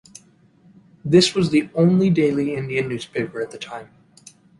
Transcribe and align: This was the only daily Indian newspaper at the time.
This 1.05 1.35
was 1.35 1.51
the 1.51 1.69
only 1.75 2.09
daily 2.09 2.55
Indian 2.55 2.89
newspaper 2.89 3.39
at 3.39 3.51
the 3.51 3.59
time. 3.59 3.91